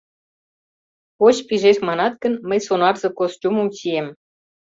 Поч 1.17 1.35
пижеш 1.47 1.77
манат 1.87 2.13
гын, 2.23 2.33
мый 2.49 2.59
сонарзе 2.67 3.09
костюмым 3.19 3.67
чием. 3.77 4.07